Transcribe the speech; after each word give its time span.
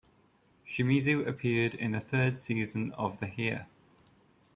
Shimizu 0.65 1.27
appeared 1.27 1.75
in 1.75 1.91
the 1.91 1.99
third 1.99 2.35
season 2.35 2.91
of 2.93 3.19
the 3.19 3.27
here! 3.27 3.67